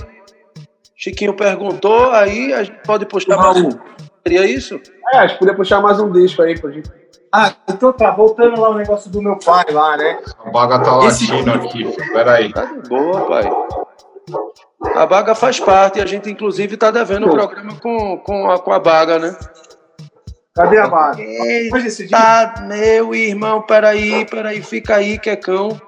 [0.95, 3.35] Chiquinho perguntou, aí a gente pode um.
[3.35, 3.79] Raul.
[4.25, 4.79] Seria isso?
[5.13, 6.89] É, acho que podia puxar mais um disco aí pra gente.
[7.31, 10.19] Ah, então tá, voltando lá o negócio do meu pai lá, né?
[10.45, 11.83] A baga tá latindo aqui.
[12.13, 12.53] Peraí.
[12.53, 13.49] Tá de boa, pai.
[14.95, 18.71] A Baga faz parte, a gente inclusive tá devendo o programa com, com, a, com
[18.71, 19.35] a Baga, né?
[20.55, 22.09] Cadê a dia.
[22.09, 25.81] Tá, meu irmão, peraí, peraí, fica aí, Quecão.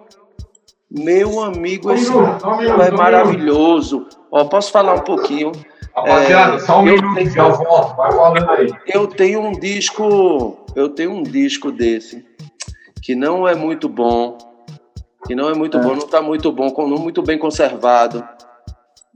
[0.89, 4.07] Meu amigo, esse é maravilhoso.
[4.31, 5.51] Ó, posso falar um pouquinho?
[5.95, 7.95] Rapaziada, só um eu minuto, tenho- já volto.
[7.95, 8.69] Vai falando aí.
[8.87, 12.25] Eu tenho um disco, eu tenho um disco desse
[13.01, 14.37] que não é muito bom,
[15.25, 18.27] que não é muito bom, não tá muito bom, não muito bem conservado.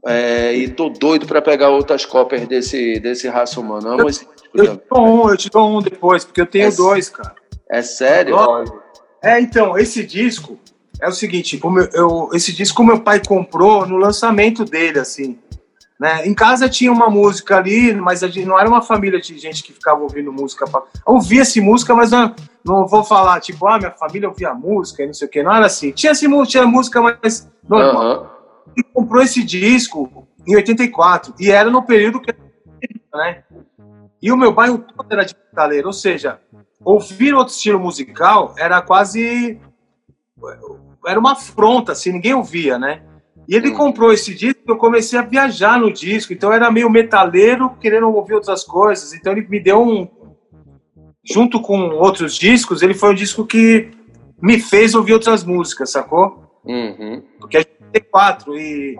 [0.05, 3.89] É, e tô doido para pegar outras cópias desse desse raça humana.
[3.95, 6.67] Amo esse disco Eu te dou um, eu te dou um depois, porque eu tenho
[6.69, 7.35] É- dois, cara.
[7.69, 8.35] É sério?
[9.21, 10.57] É, então, esse disco
[11.01, 15.37] é o seguinte, o meu- eu- esse disco meu pai comprou no lançamento dele, assim.
[15.99, 16.25] Né?
[16.25, 20.01] Em casa tinha uma música ali, mas não era uma família de gente que ficava
[20.01, 20.65] ouvindo música.
[20.65, 20.81] Pra...
[21.05, 22.33] Ouvia-se música, mas não,
[22.63, 25.43] não vou falar, tipo, ah, minha família ouvia música e não sei o quê.
[25.43, 25.91] Não era assim.
[25.91, 28.01] Tinha, assim, tinha música, mas normal.
[28.01, 28.29] Aham.
[28.77, 32.33] Ele comprou esse disco em 84, e era no período que
[33.13, 33.43] né?
[34.21, 36.39] E o meu bairro todo era de metaleiro, ou seja,
[36.83, 39.59] ouvir outro estilo musical era quase.
[41.05, 43.03] Era uma afronta, assim, ninguém ouvia, né?
[43.49, 43.73] E ele Hum.
[43.75, 46.31] comprou esse disco eu comecei a viajar no disco.
[46.31, 49.11] Então era meio metaleiro, querendo ouvir outras coisas.
[49.11, 50.07] Então ele me deu um.
[51.25, 53.89] Junto com outros discos, ele foi um disco que
[54.39, 56.43] me fez ouvir outras músicas, sacou?
[56.63, 57.23] Uhum.
[57.39, 58.95] Porque a gente tem quatro e.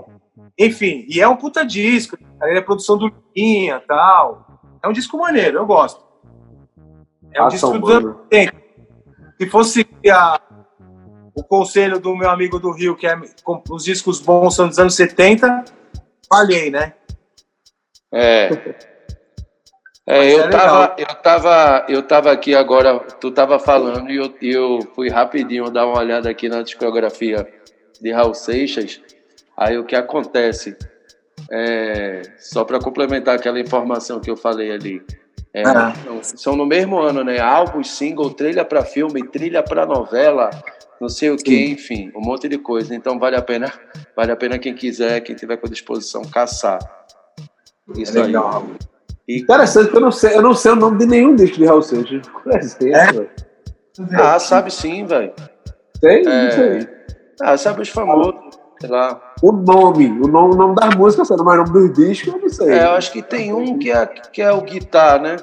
[0.57, 2.17] Enfim, e é um puta disco.
[2.41, 4.47] Ele é produção do Luquinha tal.
[4.83, 6.03] É um disco maneiro, eu gosto.
[7.31, 8.19] É um Ação, disco anos mano.
[8.31, 8.53] 80.
[9.39, 10.41] Se fosse a-
[11.39, 14.77] o conselho do meu amigo do Rio, que é com- os discos bons são dos
[14.77, 15.63] anos 70,
[16.31, 16.93] falhei, né?
[18.11, 18.49] É.
[20.07, 24.33] É, eu é tava, eu tava, eu tava aqui agora, tu tava falando e eu,
[24.41, 27.47] eu fui rapidinho dar uma olhada aqui na discografia
[28.01, 28.99] de Raul Seixas.
[29.55, 30.75] Aí o que acontece?
[31.51, 35.01] É, só para complementar aquela informação que eu falei ali.
[35.53, 35.93] É, Ah.
[36.03, 37.39] são- São no mesmo ano, né?
[37.39, 40.49] Álbum, single, trilha para filme, trilha para novela,
[40.99, 42.93] não sei o que, enfim, um monte de coisa.
[42.93, 43.71] Então vale a pena,
[44.15, 46.79] vale a pena quem quiser, quem tiver com disposição, caçar.
[47.95, 48.27] Isso É aí.
[48.27, 48.65] legal.
[49.27, 51.65] E Interessante que eu não sei, eu não sei o nome de nenhum disco de
[51.65, 52.27] Raul Seixas.
[54.11, 54.15] É?
[54.15, 55.33] Ah, sabe sim, velho.
[55.99, 56.25] Tem?
[56.25, 56.43] É.
[56.45, 56.87] Não sei.
[57.41, 58.33] Ah, sabe os famosos,
[58.79, 59.33] sei lá.
[59.41, 62.39] O nome, o nome, o nome das músicas, sei, mas o nome dos discos eu
[62.39, 62.69] não sei.
[62.71, 65.35] É, eu acho que tem um que é, que é o guitar, né?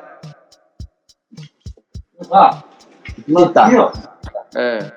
[2.33, 2.63] Ah,
[3.29, 3.67] Guitar.
[3.67, 3.93] aqui, ó.
[4.57, 4.91] É.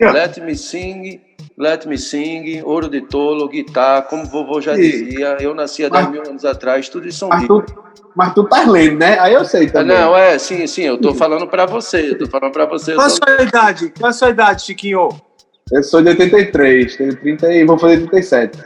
[0.00, 1.20] Let me sing,
[1.56, 4.82] let me sing, ouro de tolo, guitar, como o vovô já Sim.
[4.82, 7.64] dizia, eu nasci há 10 Mas- mil anos atrás, tudo isso são Mas tu,
[8.14, 9.18] mas tu tá lendo, né?
[9.18, 9.96] Aí eu sei Ah, também.
[9.96, 12.94] Não, é, sim, sim, eu tô falando pra você, eu tô falando pra você.
[12.94, 13.92] Qual a tô- sua idade?
[13.98, 15.08] Qual a sua idade, Chiquinho?
[15.72, 18.58] Eu sou de 83, tenho 30 e vou fazer 37.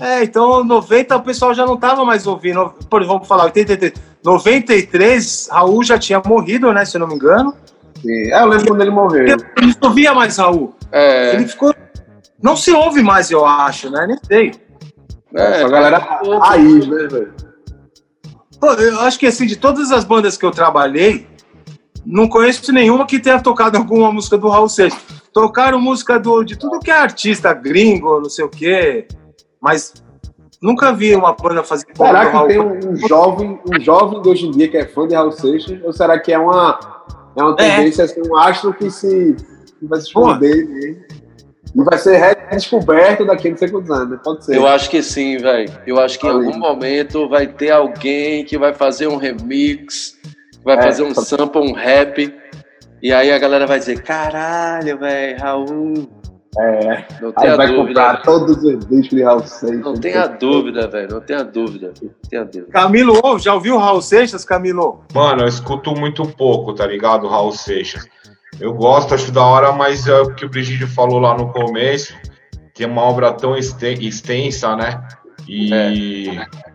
[0.00, 2.72] É, então 90 o pessoal já não tava mais ouvindo.
[2.90, 3.92] Por, vamos falar, 83.
[4.24, 6.84] 93, Raul já tinha morrido, né?
[6.84, 7.54] Se eu não me engano.
[8.04, 8.32] Sim.
[8.32, 9.26] É, eu lembro quando ele morreu.
[9.26, 9.36] Eu
[9.80, 10.74] não ouvia mais Raul.
[10.92, 11.74] É, Ele ficou.
[12.42, 14.06] Não se ouve mais, eu acho, né?
[14.06, 14.52] Nem sei.
[15.34, 16.38] é, Essa galera pouco.
[16.38, 17.34] raiz, né, velho?
[18.60, 21.26] Pô, eu acho que assim, de todas as bandas que eu trabalhei,
[22.04, 25.00] não conheço nenhuma que tenha tocado alguma música do Raul Seixas.
[25.32, 29.08] Tocaram música do, de tudo que é artista gringo, não sei o quê,
[29.60, 29.94] mas
[30.62, 31.86] nunca vi uma banda fazer.
[31.96, 32.48] Será que Raul.
[32.48, 35.32] tem um, um jovem, um jovem de hoje em dia que é fã de Raul
[35.32, 35.82] Seixas?
[35.82, 36.78] Ou será que é uma,
[37.36, 39.34] é uma tendência, assim, um astro que se
[39.80, 40.96] que vai se esconder né?
[41.74, 44.20] e vai ser redescoberto daqui a não sei quantos anos, né?
[44.22, 44.56] Pode ser.
[44.56, 45.72] Eu acho que sim, velho.
[45.86, 50.16] Eu acho que em algum momento vai ter alguém que vai fazer um remix,
[50.64, 52.32] vai É, fazer um só- sample, um rap.
[53.02, 56.08] E aí a galera vai dizer: caralho, velho, Raul.
[56.58, 57.74] É, Não vai dúvida.
[57.74, 59.80] comprar todos os discos de Raul Seixas.
[59.80, 61.08] Não tenha dúvida, velho.
[61.10, 61.92] Não tenha dúvida.
[62.00, 62.70] Não tenha dúvida.
[62.70, 65.04] Camilo, já ouviu o Raul Seixas, Camilo?
[65.12, 67.26] Mano, eu escuto muito pouco, tá ligado?
[67.26, 68.06] Raul Seixas.
[68.60, 72.14] Eu gosto, acho da hora, mas é o que o Brigídio falou lá no começo,
[72.72, 75.02] tem uma obra tão extensa, né?
[75.48, 76.30] E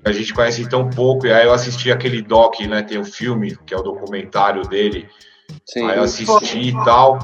[0.06, 1.26] a gente conhece tão pouco.
[1.26, 2.82] E aí eu assisti aquele doc, né?
[2.82, 5.08] Tem o filme, que é o documentário dele.
[5.66, 5.90] Sim.
[5.90, 7.18] Aí eu assisti e tal.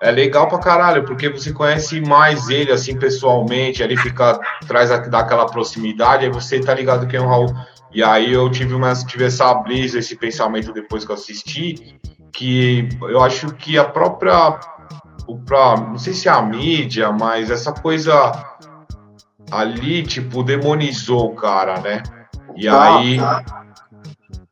[0.00, 4.98] É legal pra caralho, porque você conhece mais ele, assim, pessoalmente, ele fica, traz a-
[4.98, 7.54] daquela proximidade, aí você tá ligado quem é o Raul.
[7.92, 11.98] E aí eu tive, uma, tive essa brisa, esse pensamento depois que eu assisti,
[12.30, 14.58] que eu acho que a própria,
[15.26, 18.32] o pra, não sei se é a mídia, mas essa coisa
[19.50, 22.02] ali, tipo, demonizou o cara, né?
[22.54, 23.18] E Ah, aí...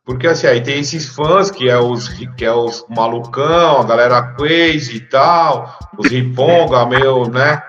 [0.05, 4.23] Porque assim, aí tem esses fãs que é os, que é os malucão, a galera
[4.35, 7.63] crazy e tal, os riponga, meu, né?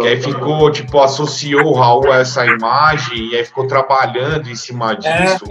[0.00, 4.56] Que aí ficou, tipo, associou o Raul a essa imagem e aí ficou trabalhando em
[4.56, 5.44] cima disso.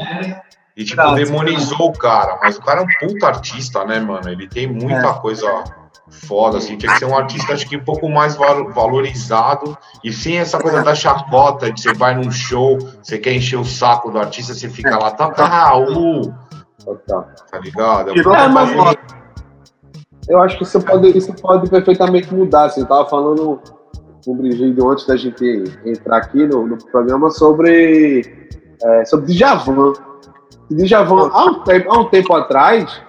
[0.76, 2.38] E, tipo, demonizou o cara.
[2.42, 4.28] Mas o cara é um puta artista, né, mano?
[4.30, 5.48] Ele tem muita coisa
[6.10, 6.78] foda, assim.
[6.78, 9.78] Tinha que ser um artista, acho que um pouco mais val- valorizado.
[10.04, 13.66] E sem essa coisa da chacota, de você vai num show, você quer encher o
[13.66, 16.34] saco do artista, você fica lá, tá, Raul,
[16.84, 17.28] Total.
[17.52, 18.14] tá ligado?
[18.14, 18.98] Virou É, uma mas- moda.
[20.30, 22.66] Eu acho que isso pode, isso pode perfeitamente mudar.
[22.66, 23.62] Assim, eu tava falando
[24.26, 28.50] com o Brigídio antes da gente entrar aqui no, no programa sobre,
[28.84, 29.94] é, sobre Djavan.
[30.70, 33.02] Djavan, há um, tempo, há um tempo atrás,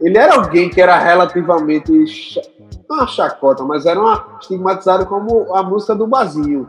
[0.00, 2.06] ele era alguém que era relativamente.
[2.06, 2.42] cha-
[2.88, 6.68] Não uma chacota, mas era uma, estigmatizado como a música do Bazinho.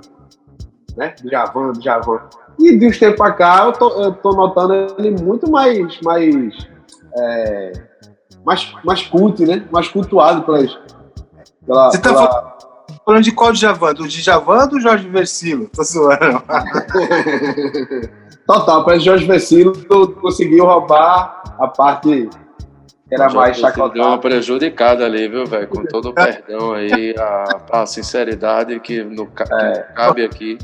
[0.96, 1.14] Né?
[1.24, 2.20] Djavan, Djavan.
[2.60, 6.00] E de uns tempos pra cá, eu tô, eu tô notando ele muito mais.
[6.02, 6.68] mais
[7.16, 7.72] é,
[8.46, 9.66] mais, mais cult, né?
[9.72, 10.78] Mais cultuado pelas.
[11.66, 12.58] Pela, Você tá pela-
[13.06, 13.94] Falando de qual Djavan?
[13.94, 15.70] Do Djavan ou do Jorge Versilo?
[15.70, 16.42] Tô zoando.
[18.48, 19.74] Total, parece que Jorge Vecino
[20.22, 22.30] conseguiu roubar a parte
[23.12, 24.20] Era mais você Deu uma chacotado.
[24.22, 25.68] prejudicada ali, viu, velho?
[25.68, 30.58] Com todo o perdão aí, a, a sinceridade que, no, ca- que cabe aqui.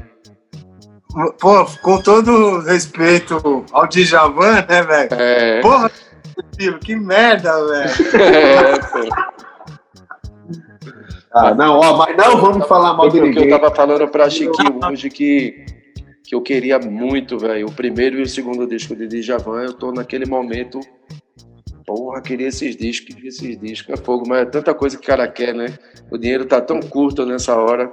[1.40, 5.10] Pô, com todo respeito ao Djavan, né, velho?
[5.12, 5.92] É, Porra,
[6.82, 7.92] que merda, velho.
[8.22, 9.34] é pô.
[11.32, 13.50] Ah, não, ó, mas não vamos falar mal de Porque eu ninguém.
[13.60, 15.66] tava falando pra Chiquinho hoje que,
[16.24, 17.68] que eu queria muito, velho.
[17.68, 20.80] O primeiro e o segundo disco de Djavan, eu tô naquele momento.
[21.86, 23.94] Porra, queria esses discos, queria esses discos.
[23.94, 25.78] É fogo, mas é tanta coisa que o cara quer, né?
[26.12, 27.92] O dinheiro tá tão curto nessa hora.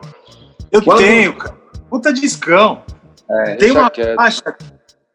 [0.71, 1.57] Eu Quando- tenho, cara.
[1.89, 2.83] Puta discão.
[3.29, 4.15] É, tem uma quieto.
[4.17, 4.57] faixa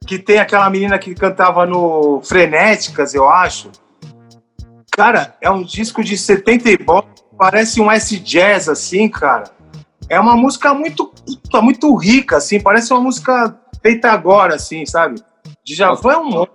[0.06, 3.72] que tem aquela menina que cantava no Frenéticas, eu acho.
[4.92, 7.02] Cara, é um disco de 70 e bom,
[7.38, 9.46] parece um S-Jazz, assim, cara.
[10.08, 15.22] É uma música muito, puta, muito rica, assim, parece uma música feita agora, assim, sabe?
[15.66, 16.48] Djavan é um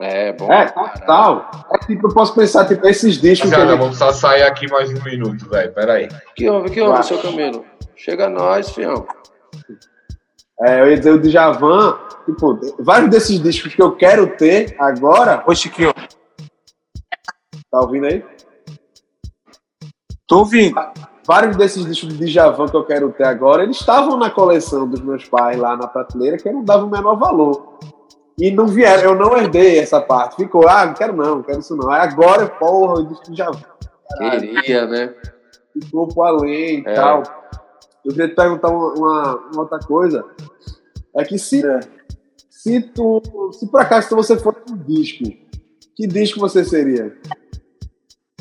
[0.00, 0.50] É, bom.
[0.50, 1.50] É, total.
[1.74, 3.76] É tipo, eu posso pensar, tipo, esses discos ele...
[3.76, 5.72] vamos só sair aqui mais um minuto, velho.
[5.74, 6.08] Pera aí.
[6.34, 7.02] Que houve, que houve, Vai.
[7.02, 7.66] seu Camilo?
[7.94, 9.06] Chega nós, fião.
[10.62, 15.44] É, eu ia dizer o Djavan, tipo, vários desses discos que eu quero ter agora,
[15.46, 15.92] Ô, Chiquinho,
[17.70, 18.24] tá ouvindo aí?
[20.26, 20.80] tô ouvindo.
[21.26, 25.00] Vários desses discos de Djavan que eu quero ter agora, eles estavam na coleção dos
[25.02, 27.78] meus pais lá na prateleira, que eu não dava o menor valor.
[28.40, 30.36] E não vieram, eu não herdei essa parte.
[30.36, 31.90] Ficou, ah, não quero não, não quero isso não.
[31.90, 33.60] Aí agora, porra, o disco de Djavan
[34.18, 35.14] Queria, né?
[35.72, 36.94] ficou pro além e É.
[36.94, 37.22] tal.
[38.04, 40.24] Eu queria te perguntar uma, uma- uma outra coisa.
[41.14, 41.62] É que se,
[42.48, 43.20] se tu,
[43.52, 45.24] se por acaso você fosse um disco,
[45.94, 47.14] que disco você seria?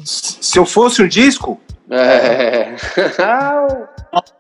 [0.04, 1.60] Se eu fosse um disco,
[1.90, 2.76] É.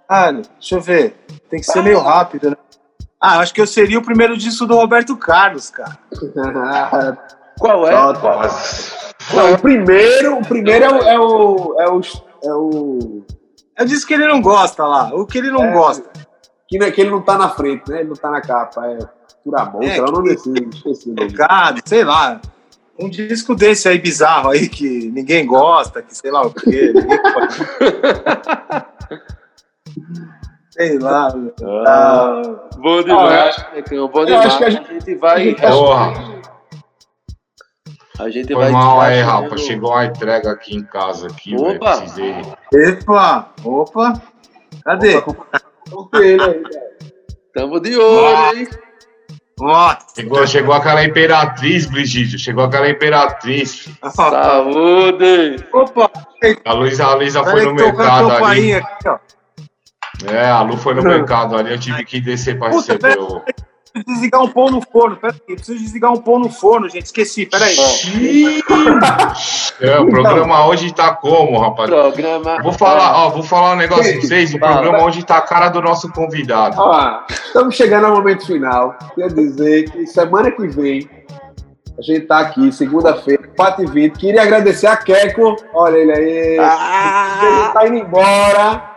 [0.07, 1.15] ah, deixa eu ver.
[1.49, 2.57] Tem que ser meio rápido, né?
[3.21, 5.97] Ah, acho que eu seria o primeiro disco do Roberto Carlos, cara.
[7.59, 7.91] Qual é?
[7.91, 9.13] Nossa.
[9.33, 12.01] Não, o primeiro, o primeiro é o, é o, é o,
[12.43, 13.25] é o-
[13.75, 15.71] É o disco que ele não gosta lá, o que ele não É.
[15.73, 16.09] gosta.
[16.67, 17.99] que, não- que ele não tá na frente, né?
[17.99, 18.97] Ele não tá na capa, é
[19.43, 21.11] por amor, É, sei lá, o que- nome desse, esqueci.
[21.13, 22.39] Pecado, sei lá.
[22.97, 26.93] Um disco desse aí bizarro aí que ninguém gosta, que sei lá o quê.
[26.93, 27.19] ninguém
[30.79, 31.33] sei lá.
[31.35, 31.53] meu.
[31.87, 32.41] Ah,
[32.77, 34.45] bom demais, Necão, bom demais.
[34.45, 35.55] acho que a a, gente- vai.
[35.55, 36.39] Porra.
[38.19, 38.71] A gente Foi vai.
[38.71, 39.57] mal aí, Rafa.
[39.57, 41.55] Chegou uma entrega aqui em casa aqui.
[41.55, 41.97] Opa.
[41.97, 42.35] Precisei.
[42.73, 44.21] Epa, opa.
[44.83, 45.21] Cadê?
[47.53, 48.67] Tamo de olho, hein?
[49.61, 52.37] Ó, Chegou, chegou aquela imperatriz, Brigitte.
[52.39, 53.89] Chegou aquela imperatriz.
[54.01, 54.09] ó.
[54.09, 55.55] Saúde!
[55.73, 56.09] Opa,
[56.65, 58.73] A Luísa, a Luísa foi no a mercado ali.
[58.75, 59.17] aqui, ó.
[60.27, 61.71] É, a Lu foi no mercado ali.
[61.71, 63.41] Eu tive que descer pra Puta, receber o.
[63.91, 65.17] Preciso desligar um pão no forno.
[65.17, 67.05] Peraí, preciso desligar um pão no forno, gente.
[67.07, 67.75] Esqueci, peraí.
[69.81, 71.89] É, o programa hoje tá como, rapaz?
[71.89, 72.61] Programa.
[72.61, 74.53] Vou falar, ó, vou falar um negócio pra vocês.
[74.53, 76.75] O programa hoje tá a cara do nosso convidado.
[76.77, 78.95] Ó, estamos chegando ao momento final.
[79.15, 81.09] Quer dizer que semana que vem
[81.97, 84.17] a gente tá aqui, segunda-feira, 4h20.
[84.17, 85.55] Queria agradecer a Keco.
[85.73, 86.29] Olha ele aí.
[86.29, 88.88] Ele Ah, tá indo embora.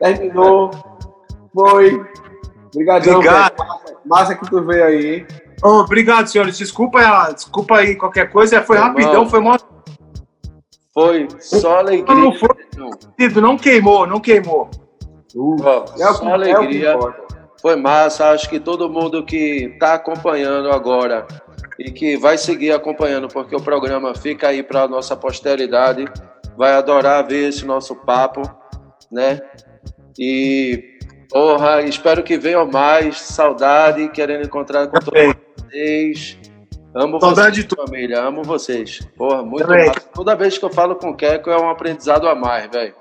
[0.00, 0.70] Terminou.
[1.54, 2.00] Foi.
[2.72, 3.54] Obrigadão, Obrigado.
[3.58, 5.26] Massa, massa que tu veio aí?
[5.62, 6.56] Ô, obrigado, senhores.
[6.58, 8.62] Desculpa, ela- desculpa aí qualquer coisa.
[8.62, 8.88] Foi Irmão.
[8.90, 9.56] rapidão, foi mó.
[10.92, 12.14] foi só alegria.
[12.14, 12.48] Não foi.
[13.18, 13.42] Necão.
[13.42, 14.68] Não queimou, não queimou.
[15.36, 16.94] Ó, É o só que, é alegria.
[16.94, 17.28] importa.
[17.60, 18.30] Foi massa.
[18.30, 21.26] Acho que todo mundo que tá acompanhando agora
[21.78, 26.04] e que vai seguir acompanhando, porque o programa fica aí para nossa posteridade,
[26.56, 28.42] vai adorar ver esse nosso papo,
[29.10, 29.40] né?
[30.18, 30.98] E
[31.30, 33.20] porra, espero que venham mais.
[33.20, 36.38] Saudade, querendo encontrar com todos vocês.
[36.94, 38.20] Amo Saudade de vocês, família.
[38.20, 39.00] Amo vocês.
[39.16, 39.68] Porra, muito.
[40.12, 42.94] Toda vez que eu falo com o Keco é um aprendizado a mais, velho.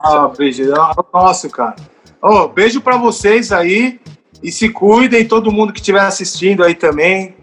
[0.00, 0.74] Ah, beijo.
[0.74, 1.76] Ah, Nossa, cara.
[2.22, 4.00] Ô, beijo pra vocês aí.
[4.42, 7.36] E se cuidem, todo mundo que estiver assistindo aí também.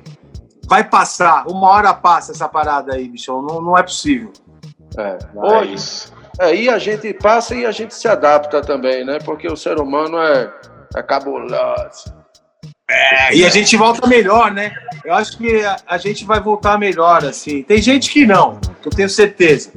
[0.65, 1.45] Vai passar.
[1.47, 3.41] Uma hora passa essa parada aí, bichão.
[3.41, 4.31] Não, não é possível.
[4.97, 5.17] É.
[5.61, 6.13] É isso.
[6.39, 9.19] É, e a gente passa e a gente se adapta também, né?
[9.23, 10.51] Porque o ser humano é,
[10.95, 12.13] é cabuloso.
[13.31, 14.71] E a gente volta melhor, né?
[15.05, 17.63] Eu acho que a, a gente vai voltar melhor, assim.
[17.63, 19.71] Tem gente que não, que eu tenho certeza.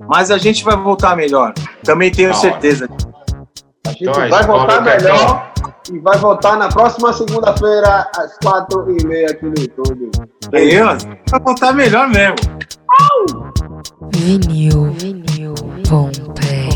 [0.00, 1.52] Mas a gente vai voltar melhor.
[1.84, 2.88] Também tenho certeza.
[3.86, 5.52] A gente Então é vai voltar melhor
[5.92, 10.10] e vai voltar na próxima segunda-feira, às 4h30 aqui no YouTube.
[10.50, 11.18] Beleza?
[11.30, 12.36] Vai voltar melhor mesmo.
[12.98, 13.52] Vinil,
[14.16, 14.92] Vinil
[15.88, 16.71] Pompeii.